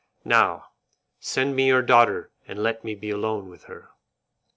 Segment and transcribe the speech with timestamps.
[0.25, 0.71] Now,
[1.19, 3.91] send me your daughter and let me be alone with her."